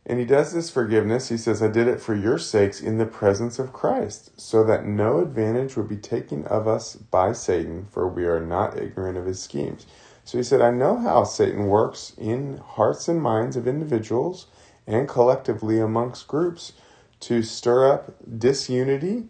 And 0.09 0.21
he 0.21 0.25
does 0.25 0.53
this 0.53 0.71
forgiveness. 0.71 1.31
He 1.31 1.37
says, 1.37 1.61
I 1.61 1.67
did 1.67 1.89
it 1.89 2.01
for 2.01 2.15
your 2.15 2.39
sakes 2.39 2.81
in 2.81 2.99
the 2.99 3.07
presence 3.07 3.59
of 3.59 3.73
Christ, 3.73 4.41
so 4.41 4.63
that 4.63 4.87
no 4.87 5.19
advantage 5.19 5.77
would 5.77 5.89
be 5.89 5.97
taken 5.97 6.45
of 6.47 6.69
us 6.69 6.95
by 6.95 7.33
Satan, 7.33 7.89
for 7.91 8.07
we 8.07 8.25
are 8.25 8.41
not 8.41 8.79
ignorant 8.81 9.19
of 9.19 9.27
his 9.27 9.43
schemes. 9.43 9.85
So 10.23 10.39
he 10.39 10.45
said, 10.45 10.61
I 10.61 10.71
know 10.71 10.97
how 10.97 11.25
Satan 11.25 11.67
works 11.67 12.13
in 12.17 12.59
hearts 12.59 13.09
and 13.09 13.21
minds 13.21 13.57
of 13.57 13.67
individuals 13.67 14.47
and 14.87 15.09
collectively 15.09 15.81
amongst 15.81 16.29
groups 16.29 16.73
to 17.21 17.43
stir 17.43 17.93
up 17.93 18.15
disunity 18.39 19.25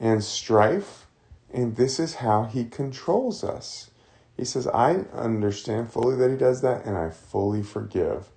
and 0.00 0.22
strife, 0.22 1.06
and 1.52 1.76
this 1.76 1.98
is 1.98 2.16
how 2.16 2.44
he 2.44 2.64
controls 2.64 3.42
us. 3.42 3.90
He 4.36 4.44
says, 4.44 4.68
I 4.68 5.04
understand 5.12 5.92
fully 5.92 6.16
that 6.16 6.30
he 6.30 6.36
does 6.36 6.60
that, 6.60 6.84
and 6.84 6.96
I 6.96 7.10
fully 7.10 7.62
forgive. 7.62 8.28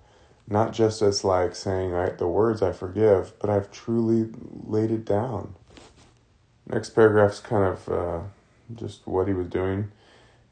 Not 0.48 0.72
just 0.72 1.00
as 1.00 1.22
like 1.22 1.54
saying 1.54 1.94
I, 1.94 2.10
the 2.10 2.26
words 2.26 2.62
I 2.62 2.72
forgive, 2.72 3.38
but 3.38 3.48
I've 3.48 3.70
truly 3.70 4.30
laid 4.66 4.90
it 4.90 5.04
down. 5.04 5.54
Next 6.66 6.90
paragraph's 6.90 7.40
kind 7.40 7.64
of 7.64 7.88
uh, 7.88 8.20
just 8.74 9.06
what 9.06 9.28
he 9.28 9.34
was 9.34 9.46
doing. 9.46 9.92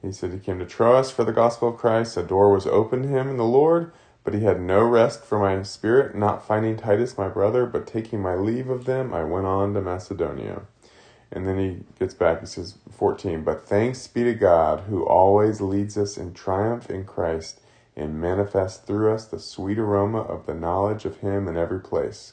He 0.02 0.12
said 0.12 0.32
he 0.32 0.38
came 0.38 0.58
to 0.58 0.66
Troas 0.66 1.10
for 1.10 1.24
the 1.24 1.32
gospel 1.32 1.68
of 1.68 1.76
Christ. 1.76 2.16
A 2.16 2.22
door 2.22 2.52
was 2.52 2.66
opened 2.66 3.04
to 3.04 3.08
him 3.08 3.28
in 3.28 3.36
the 3.36 3.44
Lord, 3.44 3.92
but 4.24 4.34
he 4.34 4.44
had 4.44 4.60
no 4.60 4.82
rest 4.82 5.24
for 5.24 5.38
my 5.38 5.62
spirit. 5.62 6.14
Not 6.14 6.46
finding 6.46 6.76
Titus 6.76 7.18
my 7.18 7.28
brother, 7.28 7.66
but 7.66 7.86
taking 7.86 8.20
my 8.20 8.34
leave 8.34 8.68
of 8.70 8.84
them, 8.84 9.12
I 9.12 9.24
went 9.24 9.46
on 9.46 9.74
to 9.74 9.80
Macedonia. 9.80 10.62
And 11.32 11.46
then 11.46 11.58
he 11.58 11.84
gets 11.98 12.14
back, 12.14 12.40
he 12.40 12.46
says, 12.46 12.74
14, 12.90 13.44
But 13.44 13.66
thanks 13.66 14.06
be 14.08 14.24
to 14.24 14.34
God 14.34 14.80
who 14.88 15.04
always 15.04 15.60
leads 15.60 15.96
us 15.96 16.18
in 16.18 16.34
triumph 16.34 16.90
in 16.90 17.04
Christ 17.04 17.60
and 17.96 18.20
manifests 18.20 18.84
through 18.84 19.12
us 19.12 19.26
the 19.26 19.38
sweet 19.38 19.78
aroma 19.78 20.22
of 20.22 20.46
the 20.46 20.54
knowledge 20.54 21.04
of 21.04 21.18
Him 21.18 21.46
in 21.46 21.56
every 21.56 21.80
place. 21.80 22.32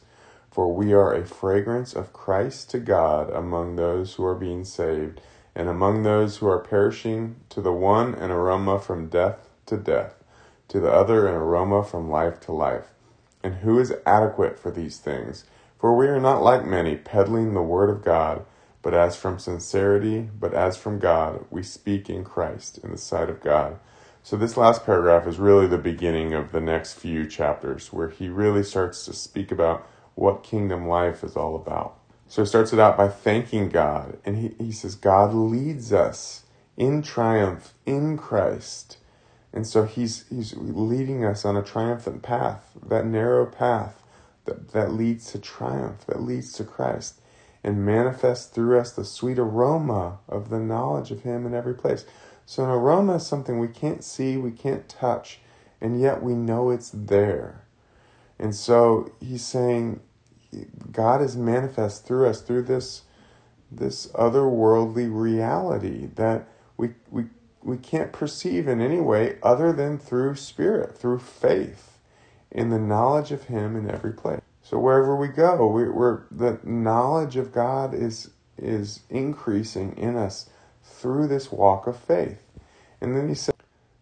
For 0.49 0.73
we 0.73 0.93
are 0.93 1.13
a 1.13 1.25
fragrance 1.25 1.93
of 1.93 2.13
Christ 2.13 2.71
to 2.71 2.79
God 2.79 3.29
among 3.29 3.75
those 3.75 4.15
who 4.15 4.25
are 4.25 4.35
being 4.35 4.63
saved, 4.65 5.21
and 5.53 5.69
among 5.69 6.01
those 6.01 6.37
who 6.37 6.47
are 6.47 6.59
perishing, 6.59 7.35
to 7.49 7.61
the 7.61 7.73
one 7.73 8.15
an 8.15 8.31
aroma 8.31 8.79
from 8.79 9.09
death 9.09 9.49
to 9.67 9.77
death, 9.77 10.23
to 10.69 10.79
the 10.79 10.91
other 10.91 11.27
an 11.27 11.35
aroma 11.35 11.83
from 11.83 12.09
life 12.09 12.39
to 12.41 12.51
life. 12.51 12.87
And 13.43 13.55
who 13.55 13.79
is 13.79 13.93
adequate 14.05 14.57
for 14.57 14.71
these 14.71 14.97
things? 14.97 15.45
For 15.79 15.95
we 15.95 16.07
are 16.07 16.19
not 16.19 16.41
like 16.41 16.65
many, 16.65 16.95
peddling 16.95 17.53
the 17.53 17.61
word 17.61 17.89
of 17.91 18.03
God 18.03 18.43
but 18.87 18.93
as 18.93 19.17
from 19.17 19.37
sincerity, 19.37 20.29
but 20.39 20.53
as 20.53 20.77
from 20.77 20.97
God, 20.97 21.43
we 21.51 21.61
speak 21.61 22.09
in 22.09 22.23
Christ 22.23 22.77
in 22.77 22.91
the 22.91 22.97
sight 22.97 23.29
of 23.29 23.41
God. 23.41 23.79
So, 24.23 24.37
this 24.37 24.55
last 24.55 24.85
paragraph 24.85 25.27
is 25.27 25.39
really 25.39 25.67
the 25.67 25.77
beginning 25.77 26.33
of 26.33 26.53
the 26.53 26.61
next 26.61 26.93
few 26.93 27.27
chapters 27.27 27.91
where 27.91 28.07
he 28.07 28.29
really 28.29 28.63
starts 28.63 29.03
to 29.03 29.11
speak 29.11 29.51
about 29.51 29.85
what 30.15 30.41
kingdom 30.41 30.87
life 30.87 31.21
is 31.21 31.35
all 31.35 31.53
about. 31.57 31.99
So, 32.29 32.43
he 32.43 32.47
starts 32.47 32.71
it 32.71 32.79
out 32.79 32.95
by 32.95 33.09
thanking 33.09 33.67
God, 33.67 34.19
and 34.23 34.37
he, 34.37 34.55
he 34.57 34.71
says, 34.71 34.95
God 34.95 35.33
leads 35.33 35.91
us 35.91 36.45
in 36.77 37.01
triumph 37.01 37.73
in 37.85 38.17
Christ. 38.17 38.99
And 39.51 39.67
so 39.67 39.83
he's, 39.83 40.25
he's 40.29 40.55
leading 40.55 41.25
us 41.25 41.43
on 41.43 41.57
a 41.57 41.61
triumphant 41.61 42.23
path, 42.23 42.71
that 42.87 43.05
narrow 43.05 43.47
path 43.47 44.01
that, 44.45 44.71
that 44.71 44.93
leads 44.93 45.29
to 45.33 45.39
triumph, 45.39 46.05
that 46.05 46.21
leads 46.21 46.53
to 46.53 46.63
Christ 46.63 47.19
and 47.67 47.85
manifest 47.85 48.53
through 48.53 48.79
us 48.79 48.93
the 48.93 49.03
sweet 49.03 49.37
aroma 49.37 50.19
of 50.29 50.49
the 50.49 50.57
knowledge 50.57 51.11
of 51.11 51.23
Him 51.23 51.45
in 51.45 51.53
every 51.53 51.73
place. 51.73 52.05
So, 52.45 52.63
an 52.63 52.69
aroma 52.69 53.15
is 53.15 53.27
something 53.27 53.59
we 53.59 53.67
can't 53.67 54.05
see, 54.05 54.37
we 54.37 54.51
can't 54.51 54.87
touch, 54.87 55.39
and 55.81 55.99
yet 55.99 56.23
we 56.23 56.33
know 56.33 56.69
it's 56.69 56.89
there. 56.93 57.65
And 58.39 58.55
so, 58.55 59.11
He's 59.19 59.43
saying, 59.43 59.99
God 60.93 61.21
is 61.21 61.35
manifest 61.35 62.05
through 62.05 62.27
us 62.27 62.39
through 62.39 62.63
this, 62.63 63.01
this 63.69 64.07
otherworldly 64.13 65.09
reality 65.11 66.07
that 66.15 66.47
we, 66.77 66.91
we, 67.11 67.25
we 67.61 67.75
can't 67.75 68.13
perceive 68.13 68.69
in 68.69 68.79
any 68.79 69.01
way 69.01 69.39
other 69.43 69.73
than 69.73 69.97
through 69.97 70.35
spirit, 70.35 70.97
through 70.97 71.19
faith 71.19 71.97
in 72.49 72.69
the 72.69 72.79
knowledge 72.79 73.33
of 73.33 73.43
Him 73.43 73.75
in 73.75 73.91
every 73.91 74.13
place. 74.13 74.39
So 74.69 74.77
wherever 74.77 75.15
we 75.15 75.29
go, 75.29 75.65
we, 75.67 75.83
are 75.83 76.27
the 76.29 76.59
knowledge 76.61 77.37
of 77.37 77.53
God 77.53 77.93
is 77.93 78.31
is 78.57 78.99
increasing 79.09 79.95
in 79.97 80.17
us 80.17 80.49
through 80.83 81.27
this 81.27 81.53
walk 81.53 81.87
of 81.87 81.97
faith. 81.97 82.41
And 82.99 83.15
then 83.15 83.29
he 83.29 83.35
said 83.35 83.55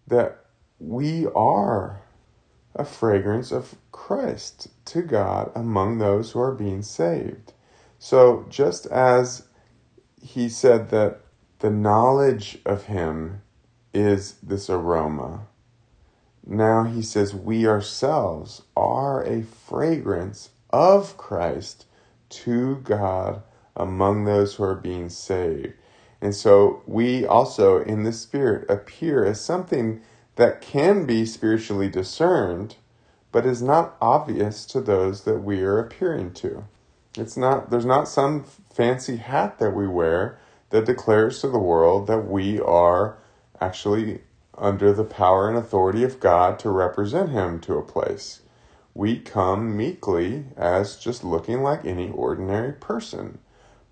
that 0.08 0.46
we 0.80 1.28
are 1.36 2.02
a 2.74 2.84
fragrance 2.84 3.52
of 3.52 3.76
Christ 3.92 4.70
to 4.86 5.04
God 5.04 5.52
among 5.54 6.00
those 6.00 6.32
who 6.32 6.40
are 6.40 6.56
being 6.56 6.82
saved. 6.82 7.54
So 8.00 8.48
just 8.50 8.88
as 8.88 9.44
he 10.20 10.50
said 10.50 10.90
that 10.90 11.22
the 11.60 11.70
knowledge 11.70 12.58
of 12.66 12.86
him 12.86 13.44
is 13.94 14.36
this 14.42 14.68
aroma 14.68 15.48
now 16.46 16.84
he 16.84 17.02
says, 17.02 17.34
we 17.34 17.68
ourselves 17.68 18.62
are 18.76 19.24
a 19.24 19.42
fragrance 19.42 20.52
of 20.76 21.16
Christ 21.16 21.86
to 22.28 22.76
God 22.84 23.42
among 23.78 24.26
those 24.26 24.56
who 24.56 24.66
are 24.66 24.76
being 24.76 25.08
saved. 25.08 25.72
And 26.20 26.36
so 26.36 26.84
we 26.86 27.26
also, 27.26 27.82
in 27.82 28.04
the 28.04 28.12
Spirit, 28.12 28.70
appear 28.70 29.24
as 29.24 29.40
something 29.40 30.02
that 30.36 30.60
can 30.60 31.06
be 31.06 31.26
spiritually 31.26 31.88
discerned, 31.88 32.76
but 33.32 33.46
is 33.46 33.62
not 33.62 33.96
obvious 34.02 34.66
to 34.66 34.82
those 34.82 35.24
that 35.24 35.40
we 35.40 35.62
are 35.62 35.80
appearing 35.80 36.34
to. 36.34 36.66
It's 37.18 37.38
not, 37.38 37.70
there's 37.70 37.86
not 37.86 38.10
some 38.10 38.44
fancy 38.44 39.16
hat 39.16 39.60
that 39.60 39.72
we 39.72 39.88
wear 39.88 40.38
that 40.72 40.86
declares 40.86 41.40
to 41.40 41.48
the 41.48 41.58
world 41.58 42.08
that 42.08 42.28
we 42.28 42.60
are 42.60 43.18
actually 43.62 44.24
under 44.58 44.92
the 44.92 45.06
power 45.06 45.48
and 45.48 45.58
authority 45.58 46.04
of 46.04 46.20
God 46.20 46.60
to 46.60 46.70
represent 46.70 47.30
Him 47.30 47.62
to 47.62 47.78
a 47.78 47.82
place. 47.82 48.42
We 48.96 49.20
come 49.20 49.78
meekly 49.78 50.46
as 50.58 50.98
just 50.98 51.24
looking 51.24 51.62
like 51.62 51.86
any 51.86 52.10
ordinary 52.10 52.74
person, 52.74 53.40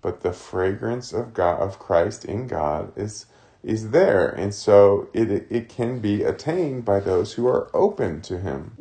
but 0.02 0.22
the 0.22 0.32
fragrance 0.32 1.12
of 1.12 1.34
God 1.34 1.60
of 1.60 1.78
Christ 1.78 2.24
in 2.24 2.48
God 2.48 2.92
is 2.96 3.26
is 3.64 3.90
there. 3.90 4.28
And 4.28 4.54
so 4.54 5.08
it, 5.14 5.46
it 5.50 5.68
can 5.68 6.00
be 6.00 6.22
attained 6.22 6.84
by 6.84 7.00
those 7.00 7.34
who 7.34 7.46
are 7.48 7.70
open 7.74 8.20
to 8.22 8.38
him. 8.38 8.72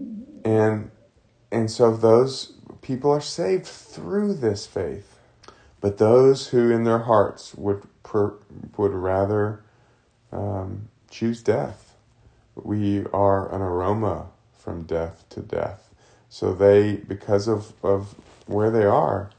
And, 0.44 0.92
and 1.52 1.72
so 1.72 1.96
those 1.96 2.54
people 2.82 3.12
are 3.12 3.22
saved 3.22 3.66
through 3.66 4.36
this 4.36 4.66
faith. 4.66 5.20
But 5.80 5.98
those 5.98 6.50
who 6.50 6.70
in 6.70 6.84
their 6.84 7.00
hearts 7.00 7.56
would, 7.56 7.84
per, 8.04 8.36
would 8.78 8.94
rather 8.94 9.64
um, 10.32 10.90
choose 11.10 11.42
death, 11.42 11.96
we 12.56 13.06
are 13.14 13.54
an 13.54 13.62
aroma 13.62 14.28
from 14.58 14.84
death 14.84 15.26
to 15.30 15.42
death. 15.42 15.93
So 16.34 16.52
they, 16.52 16.94
because 16.96 17.48
of, 17.48 17.74
of 17.84 18.16
where 18.48 18.72
they 18.72 18.86
are, 18.86 19.30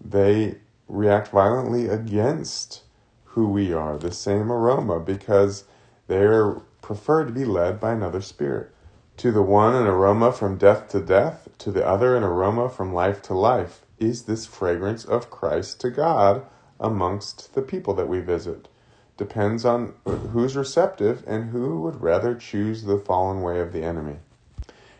they 0.00 0.58
react 0.86 1.26
violently 1.32 1.88
against 1.88 2.84
who 3.24 3.48
we 3.48 3.72
are, 3.72 3.98
the 3.98 4.12
same 4.12 4.52
aroma, 4.52 5.00
because 5.00 5.64
they're 6.06 6.60
prefer 6.82 7.24
to 7.24 7.32
be 7.32 7.44
led 7.44 7.80
by 7.80 7.90
another 7.90 8.20
spirit. 8.20 8.70
To 9.16 9.32
the 9.32 9.42
one, 9.42 9.74
an 9.74 9.88
aroma 9.88 10.30
from 10.30 10.56
death 10.56 10.86
to 10.90 11.00
death, 11.00 11.48
to 11.58 11.72
the 11.72 11.84
other, 11.84 12.16
an 12.16 12.22
aroma 12.22 12.68
from 12.68 12.94
life 12.94 13.20
to 13.22 13.34
life. 13.34 13.80
Is 13.98 14.22
this 14.22 14.46
fragrance 14.46 15.04
of 15.04 15.30
Christ 15.30 15.80
to 15.80 15.90
God 15.90 16.46
amongst 16.78 17.54
the 17.54 17.62
people 17.62 17.92
that 17.94 18.06
we 18.06 18.20
visit? 18.20 18.68
Depends 19.16 19.64
on 19.64 19.94
who's 20.04 20.54
receptive 20.54 21.24
and 21.26 21.50
who 21.50 21.80
would 21.80 22.00
rather 22.00 22.36
choose 22.36 22.84
the 22.84 22.98
fallen 22.98 23.42
way 23.42 23.58
of 23.58 23.72
the 23.72 23.82
enemy. 23.82 24.18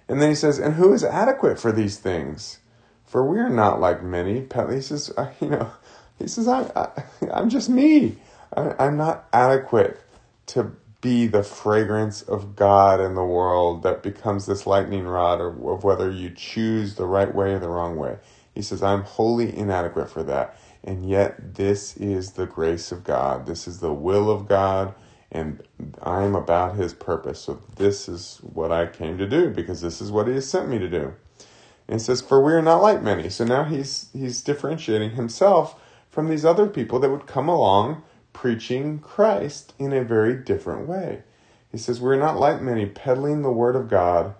And 0.08 0.22
then 0.22 0.28
he 0.28 0.34
says, 0.34 0.58
and 0.58 0.74
who 0.74 0.92
is 0.92 1.02
adequate 1.04 1.58
for 1.58 1.72
these 1.72 1.98
things? 1.98 2.58
For 3.04 3.24
we 3.24 3.38
are 3.38 3.50
not 3.50 3.80
like 3.80 4.02
many. 4.02 4.46
He 4.70 4.80
says, 4.80 5.12
uh, 5.16 5.32
you 5.40 5.50
know, 5.50 5.70
he 6.18 6.26
says, 6.28 6.48
I, 6.48 6.70
I, 6.76 7.02
I'm 7.32 7.50
just 7.50 7.68
me. 7.68 8.16
I'm 8.56 8.96
not 8.96 9.26
adequate 9.32 10.00
to 10.46 10.72
be 11.00 11.26
the 11.26 11.42
fragrance 11.42 12.22
of 12.22 12.56
God 12.56 13.00
in 13.00 13.14
the 13.14 13.24
world 13.24 13.82
that 13.82 14.02
becomes 14.02 14.46
this 14.46 14.66
lightning 14.66 15.04
rod 15.04 15.40
of, 15.40 15.62
of 15.64 15.84
whether 15.84 16.10
you 16.10 16.30
choose 16.30 16.94
the 16.94 17.06
right 17.06 17.32
way 17.34 17.52
or 17.52 17.58
the 17.58 17.68
wrong 17.68 17.96
way. 17.96 18.18
He 18.54 18.62
says, 18.62 18.82
I'm 18.82 19.02
wholly 19.02 19.56
inadequate 19.56 20.10
for 20.10 20.22
that. 20.24 20.56
And 20.82 21.08
yet, 21.08 21.54
this 21.54 21.96
is 21.96 22.32
the 22.32 22.46
grace 22.46 22.92
of 22.92 23.04
God. 23.04 23.46
This 23.46 23.68
is 23.68 23.80
the 23.80 23.92
will 23.92 24.30
of 24.30 24.48
God. 24.48 24.94
And 25.30 25.62
I'm 26.02 26.34
about 26.34 26.76
His 26.76 26.94
purpose. 26.94 27.40
So, 27.40 27.60
this 27.76 28.08
is 28.08 28.38
what 28.42 28.70
I 28.72 28.86
came 28.86 29.18
to 29.18 29.28
do 29.28 29.50
because 29.50 29.80
this 29.80 30.00
is 30.00 30.12
what 30.12 30.28
He 30.28 30.34
has 30.34 30.48
sent 30.48 30.68
me 30.68 30.78
to 30.78 30.88
do. 30.88 31.14
And 31.88 32.02
says, 32.02 32.20
For 32.20 32.42
we 32.42 32.52
are 32.52 32.62
not 32.62 32.82
like 32.82 33.02
many. 33.02 33.28
So 33.28 33.44
now 33.44 33.64
he's, 33.64 34.08
he's 34.12 34.42
differentiating 34.42 35.10
himself 35.12 35.80
from 36.10 36.28
these 36.28 36.44
other 36.44 36.66
people 36.66 36.98
that 37.00 37.10
would 37.10 37.26
come 37.26 37.48
along 37.48 38.02
preaching 38.32 38.98
Christ 38.98 39.72
in 39.78 39.92
a 39.92 40.02
very 40.02 40.34
different 40.34 40.88
way. 40.88 41.22
He 41.70 41.78
says, 41.78 42.00
We're 42.00 42.16
not 42.16 42.38
like 42.38 42.60
many 42.60 42.86
peddling 42.86 43.42
the 43.42 43.50
word 43.50 43.76
of 43.76 43.88
God, 43.88 44.34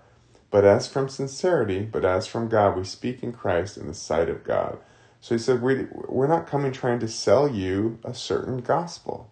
but 0.51 0.65
as 0.65 0.87
from 0.87 1.09
sincerity, 1.09 1.81
but 1.81 2.05
as 2.05 2.27
from 2.27 2.47
God, 2.47 2.77
we 2.77 2.83
speak 2.83 3.23
in 3.23 3.31
Christ 3.31 3.77
in 3.77 3.87
the 3.87 3.93
sight 3.93 4.29
of 4.29 4.43
God. 4.43 4.79
So 5.21 5.35
he 5.35 5.39
said, 5.39 5.61
we, 5.61 5.87
We're 6.07 6.27
not 6.27 6.47
coming 6.47 6.71
trying 6.71 6.99
to 6.99 7.07
sell 7.07 7.47
you 7.49 7.99
a 8.03 8.13
certain 8.13 8.57
gospel. 8.57 9.31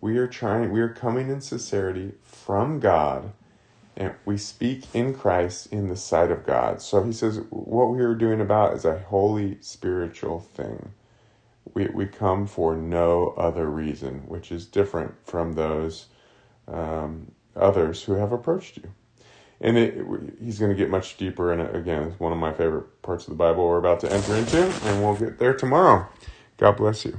We 0.00 0.16
are 0.18 0.26
trying, 0.26 0.70
we 0.72 0.80
are 0.80 0.88
coming 0.88 1.30
in 1.30 1.40
sincerity 1.40 2.12
from 2.22 2.80
God, 2.80 3.32
and 3.96 4.14
we 4.24 4.38
speak 4.38 4.84
in 4.94 5.14
Christ 5.14 5.66
in 5.72 5.88
the 5.88 5.96
sight 5.96 6.30
of 6.30 6.46
God. 6.46 6.80
So 6.80 7.02
he 7.02 7.12
says, 7.12 7.40
What 7.50 7.90
we 7.90 8.00
are 8.00 8.14
doing 8.14 8.40
about 8.40 8.74
is 8.74 8.84
a 8.84 8.98
holy 8.98 9.58
spiritual 9.60 10.40
thing 10.40 10.92
we, 11.74 11.86
we 11.88 12.06
come 12.06 12.46
for 12.46 12.76
no 12.76 13.34
other 13.36 13.68
reason, 13.68 14.22
which 14.26 14.50
is 14.52 14.66
different 14.66 15.14
from 15.24 15.54
those 15.54 16.06
um, 16.68 17.32
others 17.56 18.02
who 18.04 18.14
have 18.14 18.32
approached 18.32 18.76
you. 18.78 18.90
And 19.60 19.76
it, 19.76 19.94
he's 20.42 20.58
going 20.58 20.70
to 20.70 20.76
get 20.76 20.88
much 20.88 21.16
deeper 21.16 21.52
in 21.52 21.60
it. 21.60 21.74
Again, 21.74 22.04
it's 22.04 22.20
one 22.20 22.32
of 22.32 22.38
my 22.38 22.52
favorite 22.52 23.02
parts 23.02 23.24
of 23.24 23.30
the 23.30 23.36
Bible 23.36 23.68
we're 23.68 23.78
about 23.78 24.00
to 24.00 24.12
enter 24.12 24.34
into, 24.34 24.62
and 24.62 25.02
we'll 25.02 25.16
get 25.16 25.38
there 25.38 25.54
tomorrow. 25.54 26.08
God 26.56 26.76
bless 26.76 27.04
you. 27.04 27.18